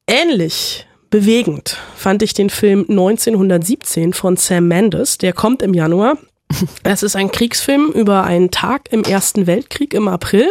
[0.06, 5.18] ähnlich bewegend fand ich den Film 1917 von Sam Mendes.
[5.18, 6.18] Der kommt im Januar.
[6.84, 10.46] Es ist ein Kriegsfilm über einen Tag im Ersten Weltkrieg im April,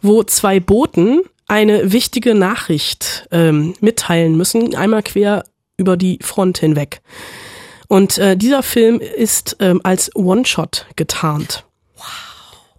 [0.00, 5.44] wo zwei Boten eine wichtige Nachricht ähm, mitteilen müssen, einmal quer
[5.76, 7.00] über die Front hinweg.
[7.88, 11.64] Und äh, dieser Film ist ähm, als One-Shot getarnt.
[11.96, 12.04] Wow.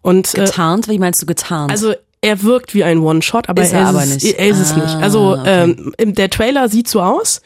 [0.01, 0.87] Und äh, Getarnt?
[0.87, 1.71] Wie meinst du getarnt?
[1.71, 4.39] also er wirkt wie ein One-Shot, aber Ist er, er aber ist, nicht.
[4.39, 4.95] er ist es Ah, nicht.
[4.95, 5.75] Also okay.
[5.99, 7.41] ähm, der Trailer sieht so aus,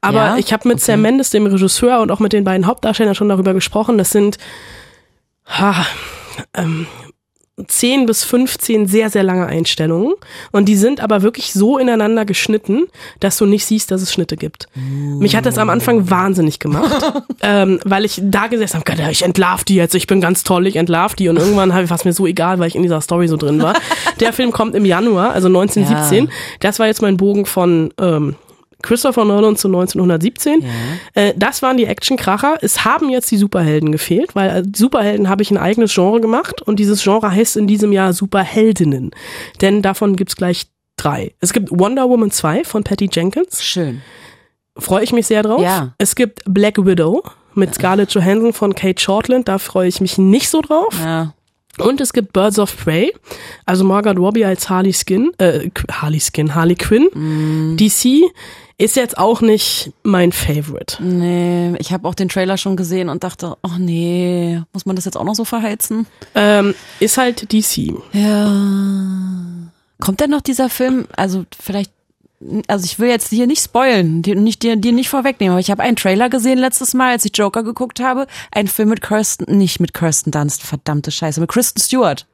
[0.00, 3.16] aber Ja, ich habe mit Sam Mendes, dem Regisseur, und auch mit den beiden Hauptdarstellern
[3.16, 3.98] schon darüber gesprochen.
[3.98, 4.38] Das sind
[5.46, 5.84] ha,
[6.54, 6.86] ähm,
[7.66, 10.14] 10 bis 15 sehr, sehr lange Einstellungen.
[10.52, 12.84] Und die sind aber wirklich so ineinander geschnitten,
[13.20, 14.68] dass du nicht siehst, dass es Schnitte gibt.
[14.74, 19.22] Mich hat das am Anfang wahnsinnig gemacht, ähm, weil ich da gesessen habe, Gott, ich
[19.22, 21.28] entlarv die jetzt, ich bin ganz toll, ich entlarv die.
[21.28, 23.74] Und irgendwann war es mir so egal, weil ich in dieser Story so drin war.
[24.20, 26.24] Der Film kommt im Januar, also 1917.
[26.24, 26.30] Ja.
[26.60, 28.36] Das war jetzt mein Bogen von ähm,
[28.82, 30.64] Christopher Nolan zu 1917.
[31.14, 32.58] Äh, das waren die Actionkracher.
[32.62, 36.62] Es haben jetzt die Superhelden gefehlt, weil als Superhelden habe ich ein eigenes Genre gemacht
[36.62, 39.10] und dieses Genre heißt in diesem Jahr Superheldinnen.
[39.60, 40.66] Denn davon gibt's gleich
[40.96, 41.34] drei.
[41.40, 43.62] Es gibt Wonder Woman 2 von Patty Jenkins.
[43.62, 44.02] Schön.
[44.76, 45.62] Freue ich mich sehr drauf.
[45.62, 45.94] Ja.
[45.98, 47.22] Es gibt Black Widow
[47.54, 49.48] mit Scarlett Johansson von Kate Shortland.
[49.48, 50.94] Da freue ich mich nicht so drauf.
[50.98, 51.34] Ja.
[51.78, 53.12] Und es gibt Birds of Prey,
[53.64, 57.08] also Margaret Robbie als Harley Skin, äh, Harley Skin, Harley Quinn.
[57.14, 57.76] Mm.
[57.76, 58.30] DC
[58.80, 61.02] ist jetzt auch nicht mein Favorite.
[61.02, 65.04] Nee, ich habe auch den Trailer schon gesehen und dachte, ach nee, muss man das
[65.04, 66.06] jetzt auch noch so verheizen?
[66.34, 67.92] Ähm, ist halt DC.
[68.12, 68.50] Ja.
[70.00, 71.06] Kommt denn noch dieser Film?
[71.14, 71.92] Also vielleicht,
[72.68, 75.70] also ich will jetzt hier nicht spoilen, dir nicht, dir, dir nicht vorwegnehmen, aber ich
[75.70, 78.26] habe einen Trailer gesehen letztes Mal, als ich Joker geguckt habe.
[78.50, 82.26] Ein Film mit Kirsten, nicht mit Kirsten Dunst, verdammte Scheiße, mit Kristen Stewart.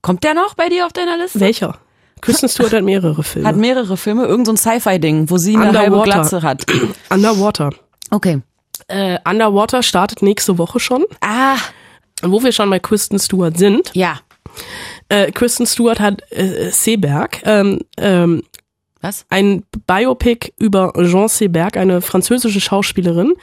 [0.00, 1.40] Kommt der noch bei dir auf deiner Liste?
[1.40, 1.78] Welcher?
[2.20, 3.48] Kristen Stewart hat mehrere Filme.
[3.48, 6.02] Hat mehrere Filme, irgend so ein Sci-Fi-Ding, wo sie eine halbe.
[6.02, 6.64] Glatze hat.
[7.10, 7.70] Underwater.
[8.10, 8.40] Okay.
[8.88, 11.04] Äh, Underwater startet nächste Woche schon.
[11.20, 11.56] Ah,
[12.22, 13.90] Wo wir schon bei Kristen Stewart sind.
[13.94, 14.20] ja.
[15.10, 18.42] Äh, Kristen Stewart hat äh, Seberg, ähm, ähm,
[19.00, 19.26] Was?
[19.28, 23.34] ein Biopic über Jean Seberg, eine französische Schauspielerin.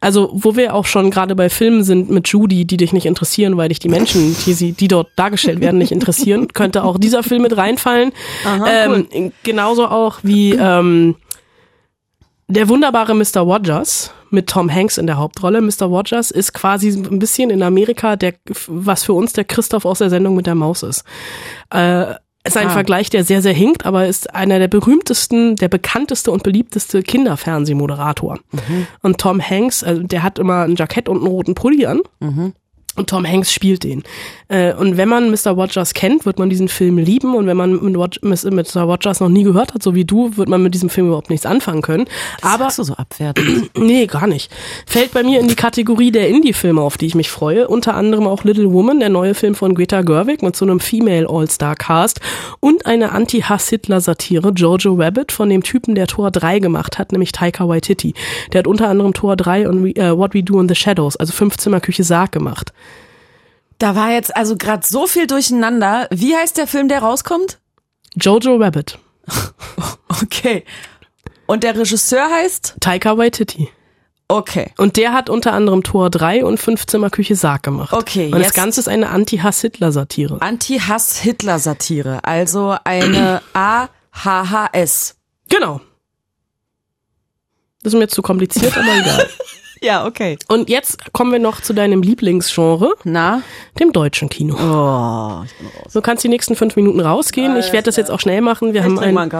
[0.00, 3.56] Also, wo wir auch schon gerade bei Filmen sind mit Judy, die dich nicht interessieren,
[3.56, 7.22] weil dich die Menschen, die sie, die dort dargestellt werden, nicht interessieren, könnte auch dieser
[7.22, 8.12] Film mit reinfallen.
[8.66, 11.14] ähm, Genauso auch wie ähm,
[12.48, 13.40] der wunderbare Mr.
[13.40, 15.60] Rogers mit Tom Hanks in der Hauptrolle.
[15.60, 15.86] Mr.
[15.86, 18.34] Rogers ist quasi ein bisschen in Amerika der,
[18.66, 21.04] was für uns der Christoph aus der Sendung mit der Maus ist.
[21.70, 22.14] Äh,
[22.46, 22.70] ist ein Ah.
[22.70, 28.38] Vergleich, der sehr, sehr hinkt, aber ist einer der berühmtesten, der bekannteste und beliebteste Kinderfernsehmoderator.
[29.02, 32.00] Und Tom Hanks, also der hat immer ein Jackett und einen roten Pulli an.
[32.96, 34.04] Und Tom Hanks spielt den.
[34.48, 35.50] Äh, und wenn man Mr.
[35.50, 37.34] Rogers kennt, wird man diesen Film lieben.
[37.34, 38.82] Und wenn man mit, Mr.
[38.82, 41.44] Rogers noch nie gehört hat, so wie du, wird man mit diesem Film überhaupt nichts
[41.44, 42.06] anfangen können.
[42.40, 43.70] Aber Sagst du so abwertend?
[43.84, 44.50] Nee, gar nicht.
[44.86, 47.68] Fällt bei mir in die Kategorie der Indie-Filme, auf die ich mich freue.
[47.68, 51.28] Unter anderem auch Little Woman, der neue Film von Greta Gerwig mit so einem Female
[51.28, 52.20] All-Star-Cast
[52.60, 57.68] und eine Anti-Hass-Hitler-Satire, Jojo Rabbit, von dem Typen, der Tor 3 gemacht hat, nämlich Taika
[57.68, 58.14] Waititi.
[58.52, 61.32] Der hat unter anderem Tor 3 und äh, What We Do in the Shadows, also
[61.32, 62.72] Fünfzimmerküche Sarg gemacht.
[63.78, 66.06] Da war jetzt also gerade so viel durcheinander.
[66.10, 67.58] Wie heißt der Film, der rauskommt?
[68.16, 68.98] Jojo Rabbit.
[70.22, 70.64] Okay.
[71.46, 72.76] Und der Regisseur heißt?
[72.80, 73.68] Taika Waititi.
[74.28, 74.70] Okay.
[74.78, 77.92] Und der hat unter anderem Tor 3 und Fünfzimmerküche Sarg gemacht.
[77.92, 80.40] Okay, Und das Ganze ist eine Anti-Hass-Hitler-Satire.
[80.40, 82.20] Anti-Hass-Hitler-Satire.
[82.22, 85.16] Also eine AHHS.
[85.50, 85.80] Genau.
[87.82, 89.28] Das ist mir jetzt zu kompliziert, aber egal.
[89.84, 90.38] Ja, okay.
[90.48, 93.42] Und jetzt kommen wir noch zu deinem Lieblingsgenre, Na?
[93.78, 94.54] dem deutschen Kino.
[94.54, 95.44] Oh,
[95.92, 97.54] Du kannst die nächsten fünf Minuten rausgehen.
[97.58, 98.72] Ich werde das jetzt auch schnell machen.
[98.72, 99.32] Wir haben, ein, wir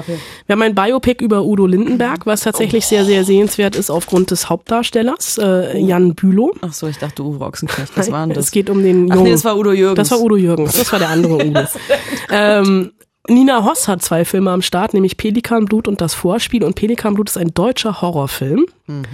[0.51, 5.39] haben ein Biopic über Udo Lindenberg, was tatsächlich sehr, sehr sehenswert ist aufgrund des Hauptdarstellers,
[5.39, 6.53] äh, Jan Bülow.
[6.61, 7.97] Ach so, ich dachte Uwe Ochsenknecht.
[7.97, 8.47] Was war denn das?
[8.47, 9.25] Es geht um den Ach Jungen.
[9.25, 9.97] nee, das war Udo Jürgens.
[9.97, 11.61] Das war Udo Jürgens, das war der andere Udo.
[12.31, 12.93] ähm,
[13.27, 16.63] Nina Hoss hat zwei Filme am Start, nämlich Pelikanblut und das Vorspiel.
[16.63, 18.67] Und Pelikanblut ist ein deutscher Horrorfilm.
[18.87, 19.05] Mhm.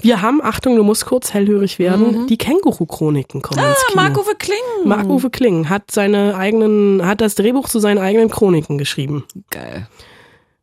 [0.00, 4.02] Wir haben, Achtung, du musst kurz hellhörig werden, die Känguru-Chroniken kommen ins Ah, Kino.
[4.02, 4.56] Marc-Uwe Kling.
[4.86, 9.24] Marc-Uwe Kling hat seine eigenen, hat das Drehbuch zu seinen eigenen Chroniken geschrieben.
[9.50, 9.86] Geil.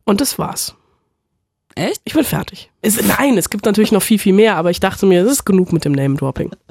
[0.04, 0.74] Und das war's.
[1.76, 2.02] Echt?
[2.06, 2.72] Ich bin fertig.
[2.82, 5.46] Es, nein, es gibt natürlich noch viel, viel mehr, aber ich dachte mir, es ist
[5.46, 6.52] genug mit dem Name-Dropping.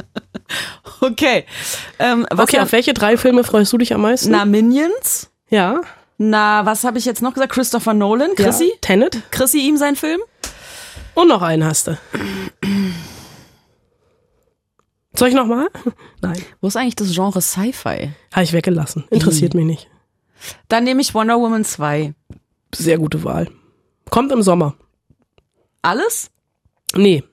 [1.01, 1.45] Okay.
[1.99, 4.31] Ähm, Okay, auf welche drei Filme freust du dich am meisten?
[4.31, 5.29] Na, Minions.
[5.51, 5.81] ja.
[6.19, 7.53] Na, was habe ich jetzt noch gesagt?
[7.53, 8.35] Christopher Nolan.
[8.37, 8.65] Chrissy?
[8.71, 8.77] Ja.
[8.81, 9.23] Tenet?
[9.31, 10.21] Chrissy ihm sein Film?
[11.15, 11.99] Und noch einen hast du.
[15.15, 15.69] Soll ich noch mal?
[16.21, 18.11] Nein, Wo ist eigentlich das Genre Sci-Fi?
[18.33, 19.05] habe ich weggelassen.
[19.11, 19.89] Interessiert mich nicht.
[20.69, 22.15] Dann nehme ich Wonder Woman 2.
[22.75, 23.51] Sehr gute Wahl.
[24.11, 24.75] Kommt im Sommer.
[25.83, 26.31] Alles?
[26.95, 27.25] Nee,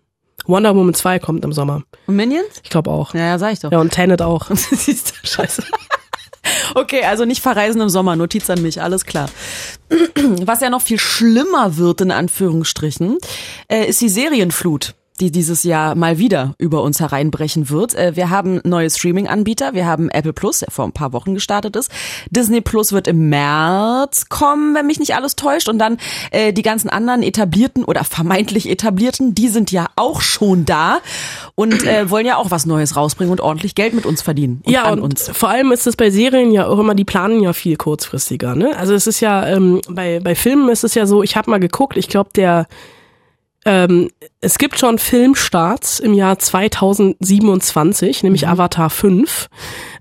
[0.46, 1.84] Wonder Woman 2 kommt im Sommer.
[2.08, 2.62] Und Minions?
[2.64, 3.14] Ich glaube auch.
[3.14, 3.72] Ja, ja, sag ich doch.
[3.72, 4.50] Ja, und Tenet auch.
[4.54, 5.28] Siehst du?
[5.28, 5.64] Scheiße.
[6.76, 9.30] Okay, also nicht verreisen im Sommer, Notiz an mich, alles klar.
[10.42, 13.18] Was ja noch viel schlimmer wird, in Anführungsstrichen,
[13.68, 17.96] äh, ist die Serienflut die dieses Jahr mal wieder über uns hereinbrechen wird.
[17.96, 19.74] Äh, Wir haben neue Streaming-Anbieter.
[19.74, 21.92] Wir haben Apple Plus, der vor ein paar Wochen gestartet ist.
[22.30, 25.70] Disney Plus wird im März kommen, wenn mich nicht alles täuscht.
[25.70, 25.98] Und dann
[26.32, 31.00] äh, die ganzen anderen etablierten oder vermeintlich etablierten, die sind ja auch schon da
[31.56, 34.62] und äh, wollen ja auch was Neues rausbringen und ordentlich Geld mit uns verdienen.
[34.66, 35.30] Und ja, an und uns.
[35.30, 38.56] vor allem ist es bei Serien ja auch immer, die planen ja viel kurzfristiger.
[38.56, 38.76] Ne?
[38.78, 41.60] Also es ist ja, ähm, bei, bei Filmen ist es ja so, ich habe mal
[41.60, 42.68] geguckt, ich glaube, der
[43.66, 44.10] ähm,
[44.42, 49.50] es gibt schon Filmstarts im Jahr 2027, nämlich Avatar 5,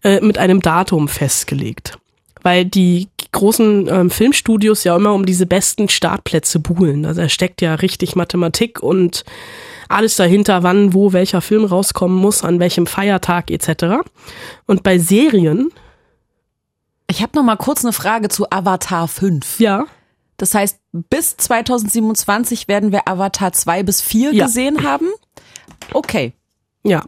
[0.03, 1.98] äh, mit einem Datum festgelegt.
[2.42, 7.07] Weil die großen ähm, Filmstudios ja immer um diese besten Startplätze buhlen.
[7.07, 9.25] Also da steckt ja richtig Mathematik und
[9.88, 14.03] alles dahinter, wann, wo, welcher Film rauskommen muss, an welchem Feiertag etc.
[14.66, 15.70] Und bei Serien,
[17.09, 19.61] Ich habe noch mal kurz eine Frage zu Avatar 5.
[19.61, 19.85] ja,
[20.42, 24.46] Das heißt, bis 2027 werden wir Avatar 2 bis 4 Ja.
[24.46, 25.07] gesehen haben?
[25.92, 26.33] Okay.
[26.84, 27.04] Ja,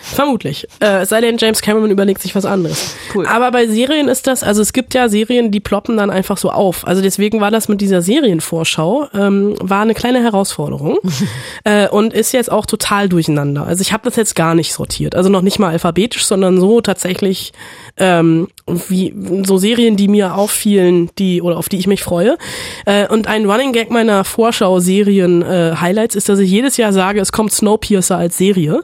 [0.00, 0.66] vermutlich.
[0.80, 2.96] Äh, es sei denn, James Cameron überlegt sich was anderes.
[3.14, 3.26] Cool.
[3.26, 6.50] Aber bei Serien ist das, also es gibt ja Serien, die ploppen dann einfach so
[6.50, 6.86] auf.
[6.86, 10.98] Also deswegen war das mit dieser Serienvorschau, ähm, war eine kleine Herausforderung
[11.64, 13.66] äh, und ist jetzt auch total durcheinander.
[13.66, 15.14] Also ich habe das jetzt gar nicht sortiert.
[15.14, 17.52] Also noch nicht mal alphabetisch, sondern so tatsächlich
[17.98, 18.48] ähm,
[18.88, 19.14] wie
[19.44, 22.38] so Serien, die mir auffielen, die oder auf die ich mich freue.
[22.86, 27.52] Äh, und ein Running Gag meiner Vorschau-Serien-Highlights ist, dass ich jedes Jahr sage, es kommt
[27.52, 28.82] Snowpiercer als Serie.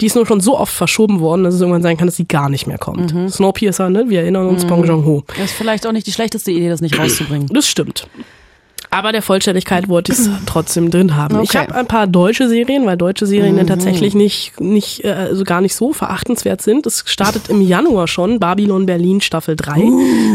[0.00, 2.26] Die ist nur schon so oft verschoben worden, dass es irgendwann sein kann, dass sie
[2.28, 3.14] gar nicht mehr kommt.
[3.30, 4.04] Snowpiercer, ne?
[4.08, 5.24] Wir erinnern uns, Bong Joon-ho.
[5.28, 7.48] Das ist vielleicht auch nicht die schlechteste Idee, das nicht rauszubringen.
[7.52, 8.06] Das stimmt.
[8.92, 11.40] Aber der Vollständigkeit wollte ich es trotzdem drin haben.
[11.42, 11.58] Ich Okay.
[11.58, 15.60] habe ein paar deutsche Serien, weil deutsche Serien dann tatsächlich nicht, nicht äh, also gar
[15.60, 16.86] nicht so verachtenswert sind.
[16.86, 19.80] Es startet im Januar schon Babylon Berlin Staffel 3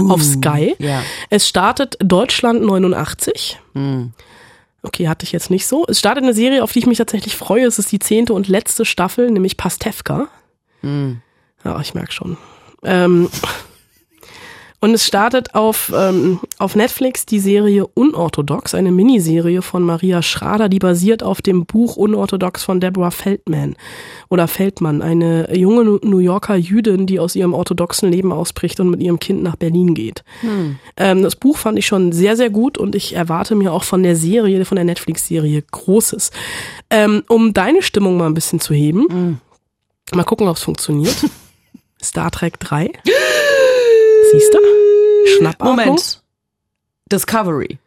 [0.07, 0.73] auf Sky.
[0.79, 1.01] ja.
[1.29, 3.59] Es startet Deutschland 89.
[4.85, 5.85] Okay, hatte ich jetzt nicht so.
[5.87, 7.65] Es startet eine Serie, auf die ich mich tatsächlich freue.
[7.65, 10.27] Es ist die zehnte und letzte Staffel, nämlich Pastewka.
[11.63, 12.37] Ja, ich merke schon.
[12.83, 13.29] Ähm,
[14.85, 20.69] und es startet auf, ähm, auf Netflix die Serie Unorthodox, eine Miniserie von Maria Schrader,
[20.69, 23.75] die basiert auf dem Buch Unorthodox von Deborah Feldman
[24.29, 29.01] oder Feldmann, eine junge New Yorker Jüdin, die aus ihrem orthodoxen Leben ausbricht und mit
[29.01, 30.23] ihrem Kind nach Berlin geht.
[30.97, 34.03] Ähm, das Buch fand ich schon sehr, sehr gut und ich erwarte mir auch von
[34.03, 36.29] der Serie, von der Netflix-Serie Großes.
[36.91, 39.41] Ähm, um deine Stimmung mal ein bisschen zu heben,
[40.13, 41.25] mal gucken, ob es funktioniert.
[42.03, 42.91] Star Trek 3.
[44.39, 44.59] Siehst du?
[45.37, 45.75] Schnappatmung.
[45.77, 46.21] Moment.
[47.11, 47.77] Discovery.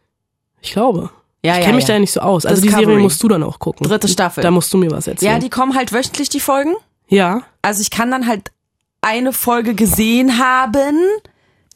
[0.61, 1.09] Ich glaube.
[1.43, 1.89] Ja, ich ja, kenne mich ja.
[1.89, 2.45] da ja nicht so aus.
[2.45, 2.85] Also die Discovery.
[2.85, 3.87] Serie musst du dann auch gucken.
[3.87, 4.43] Dritte Staffel.
[4.43, 5.33] Da musst du mir was erzählen.
[5.33, 6.75] Ja, die kommen halt wöchentlich, die Folgen.
[7.07, 7.43] ja.
[7.61, 8.51] Also ich kann dann halt
[9.01, 10.97] eine Folge gesehen haben,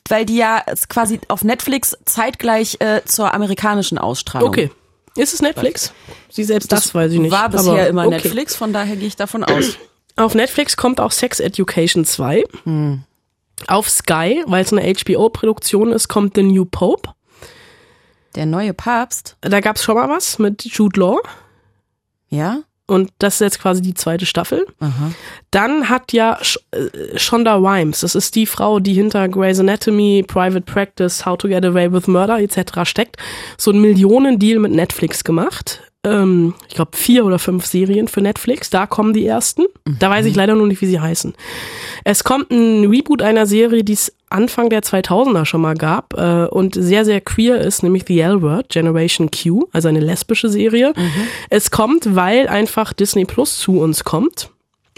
[0.07, 4.49] weil die ja quasi auf Netflix zeitgleich äh, zur amerikanischen Ausstrahlung.
[4.49, 4.71] Okay.
[5.15, 5.93] Ist es Netflix?
[6.29, 7.31] Sie selbst das, weiß ich nicht.
[7.31, 8.15] War bisher immer okay.
[8.15, 9.77] Netflix, von daher gehe ich davon aus.
[10.15, 12.43] Auf Netflix kommt auch Sex Education 2.
[13.67, 17.09] Auf Sky, weil es eine HBO-Produktion ist, kommt The New Pope.
[18.35, 19.37] Der neue Papst?
[19.41, 21.19] Da gab es schon mal was mit Jude Law.
[22.29, 22.63] Ja?
[22.85, 24.65] Und das ist jetzt quasi die zweite Staffel.
[24.79, 25.11] Aha.
[25.51, 26.37] Dann hat ja
[26.71, 31.47] äh, Shonda Rhimes, das ist die Frau, die hinter Grey's Anatomy, Private Practice, How to
[31.47, 32.83] Get Away with Murder etc.
[32.83, 33.17] steckt,
[33.57, 35.92] so einen Millionendeal mit Netflix gemacht.
[36.05, 39.63] Ähm, ich glaube vier oder fünf Serien für Netflix, da kommen die ersten.
[39.99, 41.33] Da weiß ich leider nur nicht, wie sie heißen.
[42.03, 46.45] Es kommt ein Reboot einer Serie, die es Anfang der 2000er schon mal gab äh,
[46.47, 50.93] und sehr, sehr queer ist, nämlich The L-Word, Generation Q, also eine lesbische Serie.
[51.49, 54.49] Es kommt, weil einfach Disney Plus zu uns kommt.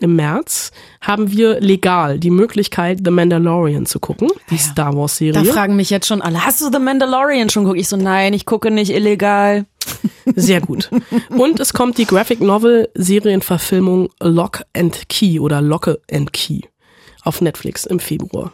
[0.02, 5.46] Im März haben wir legal die Möglichkeit, The Mandalorian zu gucken, die Star Da Wars-Serie.
[5.46, 7.80] fragen mich jetzt schon alle, hast du The Mandalorian schon geguckt?
[7.80, 9.66] Ich so, nein, ich gucke nicht illegal.
[10.36, 10.90] Sehr gut.
[11.30, 16.62] Und es kommt die Graphic Novel Serienverfilmung Lock and Key oder Locke and Key
[17.24, 18.52] auf Netflix im Februar.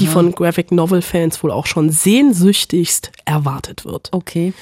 [0.00, 4.08] Die von Graphic Novel Fans wohl auch schon sehnsüchtigst erwartet wird.
[4.10, 4.52] Okay.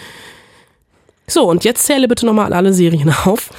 [1.26, 3.50] So, und jetzt zähle bitte nochmal alle Serien auf.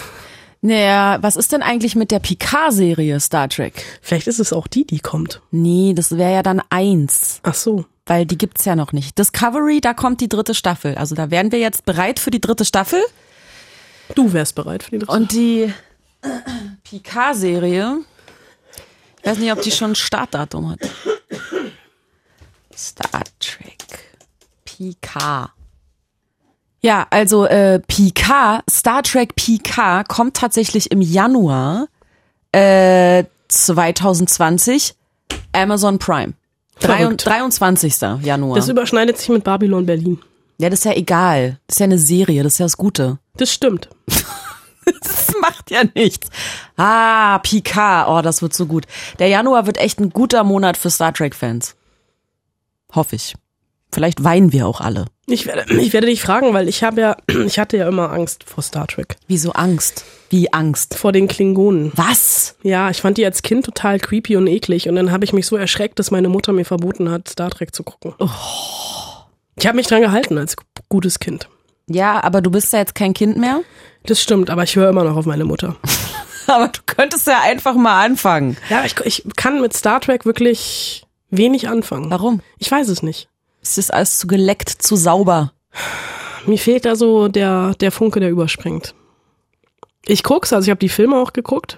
[0.61, 3.83] Naja, was ist denn eigentlich mit der Picard-Serie Star Trek?
[4.01, 5.41] Vielleicht ist es auch die, die kommt.
[5.51, 7.39] Nee, das wäre ja dann eins.
[7.43, 7.85] Ach so.
[8.07, 9.17] Weil die gibt's ja noch nicht.
[9.19, 10.95] Discovery, da kommt die dritte Staffel.
[10.95, 13.01] Also da wären wir jetzt bereit für die dritte Staffel.
[14.15, 15.11] Du wärst bereit für die dritte.
[15.11, 15.73] Und die
[16.83, 17.99] Picard-Serie,
[19.21, 20.79] ich weiß nicht, ob die schon ein Startdatum hat.
[22.75, 23.75] Star Trek.
[24.63, 25.51] Picard.
[26.81, 31.87] Ja, also äh, Picard, Star Trek Picard kommt tatsächlich im Januar
[32.51, 34.95] äh, 2020
[35.51, 36.33] Amazon Prime.
[36.79, 37.25] Drei- Verrückt.
[37.25, 37.95] 23.
[38.23, 38.55] Januar.
[38.55, 40.19] Das überschneidet sich mit Babylon Berlin.
[40.57, 41.59] ja, das ist ja egal.
[41.67, 43.19] Das ist ja eine Serie, das ist ja das Gute.
[43.37, 43.89] Das stimmt.
[45.03, 46.29] Das macht ja nichts.
[46.77, 48.07] Ah, Picard.
[48.07, 48.85] Oh, das wird so gut.
[49.19, 51.75] Der Januar wird echt ein guter Monat für Star Trek-Fans.
[52.95, 53.35] Hoffe ich.
[53.91, 55.05] Vielleicht weinen wir auch alle.
[55.27, 58.43] Ich werde, ich werde dich fragen, weil ich habe ja, ich hatte ja immer Angst
[58.43, 59.17] vor Star Trek.
[59.27, 60.05] Wieso Angst?
[60.29, 60.97] Wie Angst?
[60.97, 61.91] Vor den Klingonen.
[61.95, 62.55] Was?
[62.63, 65.47] Ja, ich fand die als Kind total creepy und eklig und dann habe ich mich
[65.47, 68.13] so erschreckt, dass meine Mutter mir verboten hat, Star Trek zu gucken.
[69.55, 70.55] Ich habe mich dran gehalten als
[70.89, 71.49] gutes Kind.
[71.89, 73.61] Ja, aber du bist ja jetzt kein Kind mehr.
[74.05, 75.75] Das stimmt, aber ich höre immer noch auf meine Mutter.
[76.47, 78.55] Aber du könntest ja einfach mal anfangen.
[78.69, 82.09] Ja, ich, ich kann mit Star Trek wirklich wenig anfangen.
[82.09, 82.39] Warum?
[82.57, 83.27] Ich weiß es nicht.
[83.71, 85.51] Es ist alles zu geleckt, zu sauber.
[86.45, 88.95] Mir fehlt da so der, der Funke, der überspringt.
[90.05, 91.77] Ich guck's, also ich habe die Filme auch geguckt.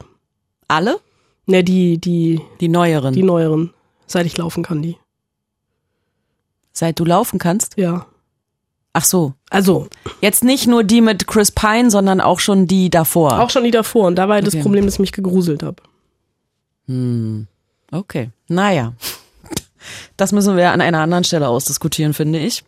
[0.68, 1.00] Alle?
[1.48, 3.14] Ne, die, die, Die neueren.
[3.14, 3.74] die neueren.
[4.06, 4.98] Seit ich laufen kann, die.
[6.72, 7.76] Seit du laufen kannst?
[7.78, 8.06] Ja.
[8.94, 9.34] Ach so.
[9.50, 9.88] Also,
[10.22, 13.40] Jetzt nicht nur die mit Chris Pine, sondern auch schon die davor.
[13.40, 14.06] auch schon die davor.
[14.08, 14.62] Und da war das Okay.
[14.64, 15.82] Problem, dass ich mich gegruselt habe.
[17.92, 18.30] Okay.
[18.48, 18.94] Naja.
[20.18, 22.64] Das müssen wir an einer anderen Stelle ausdiskutieren, finde ich.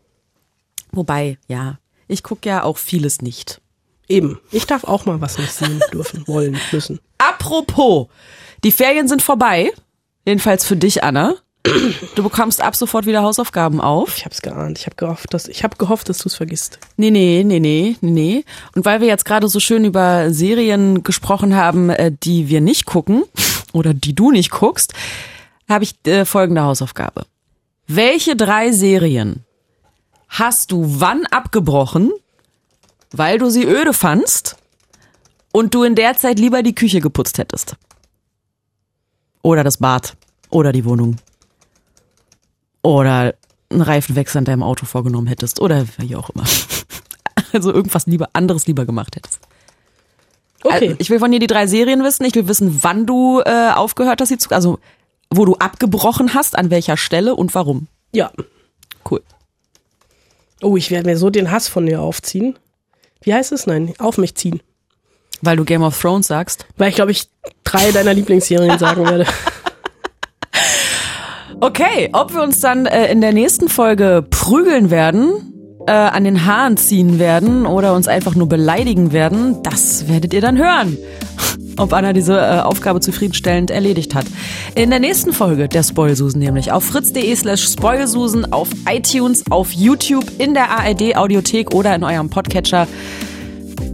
[0.91, 3.61] Wobei, ja, ich gucke ja auch vieles nicht.
[4.07, 4.39] Eben.
[4.51, 6.99] Ich darf auch mal was nicht sehen dürfen, wollen, müssen.
[7.17, 8.07] Apropos,
[8.63, 9.71] die Ferien sind vorbei.
[10.25, 11.35] Jedenfalls für dich, Anna.
[12.15, 14.17] Du bekommst ab sofort wieder Hausaufgaben auf.
[14.17, 14.79] Ich hab's geahnt.
[14.79, 16.79] Ich habe gehofft, dass ich habe gehofft, dass du es vergisst.
[16.97, 18.45] Nee, nee, nee, nee, nee, nee.
[18.75, 22.85] Und weil wir jetzt gerade so schön über Serien gesprochen haben, äh, die wir nicht
[22.85, 23.23] gucken
[23.73, 24.93] oder die du nicht guckst,
[25.71, 27.25] habe ich äh, folgende Hausaufgabe.
[27.87, 29.43] Welche drei Serien
[30.29, 32.11] hast du wann abgebrochen,
[33.11, 34.55] weil du sie öde fandst
[35.51, 37.75] und du in der Zeit lieber die Küche geputzt hättest?
[39.41, 40.15] Oder das Bad
[40.49, 41.17] oder die Wohnung.
[42.83, 43.35] Oder
[43.69, 46.43] einen Reifenwechsel an deinem Auto vorgenommen hättest oder wie auch immer.
[47.53, 49.41] Also irgendwas lieber anderes lieber gemacht hättest.
[50.63, 50.89] Okay.
[50.89, 52.23] Also ich will von dir die drei Serien wissen.
[52.23, 54.79] Ich will wissen, wann du äh, aufgehört hast, sie zu, also
[55.31, 57.87] wo du abgebrochen hast, an welcher Stelle und warum.
[58.13, 58.31] ja.
[59.09, 59.23] Cool.
[60.61, 62.59] Oh, ich werde mir so den Hass von dir aufziehen.
[63.23, 63.65] Wie heißt es?
[63.65, 64.61] Nein, auf mich ziehen.
[65.41, 66.67] Weil du Game of Thrones sagst.
[66.77, 67.29] Weil ich glaube, ich
[67.63, 69.25] drei deiner Lieblingsserien sagen werde.
[71.59, 76.45] Okay, ob wir uns dann äh, in der nächsten Folge prügeln werden, äh, an den
[76.45, 80.97] Haaren ziehen werden oder uns einfach nur beleidigen werden, das werdet ihr dann hören.
[81.81, 84.25] Ob Anna diese äh, Aufgabe zufriedenstellend erledigt hat.
[84.75, 90.25] In der nächsten Folge der Spoilsusen nämlich auf fritz.de slash Spoilsusen, auf iTunes, auf YouTube,
[90.37, 92.87] in der ARD Audiothek oder in eurem Podcatcher.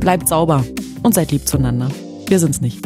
[0.02, 0.66] Bleibt sauber
[1.02, 1.90] und seid lieb zueinander.
[2.28, 2.80] Wir sind's nicht.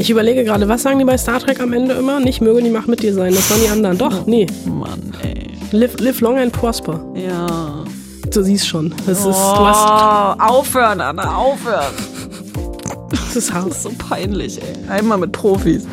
[0.00, 2.18] Ich überlege gerade, was sagen die bei Star Trek am Ende immer?
[2.18, 3.32] Nicht möge die Macht mit dir sein.
[3.34, 3.98] Das waren die anderen.
[3.98, 4.46] Doch, nee.
[4.64, 5.46] Mann, ey.
[5.70, 7.04] Live, live long and prosper.
[7.14, 7.84] Ja.
[8.32, 8.92] Du siehst schon.
[9.06, 11.94] Das ist, du Oh, hast, aufhören, Anna, aufhören.
[13.10, 14.88] Das ist, das so peinlich, ey.
[14.88, 15.86] Einmal mit Profis.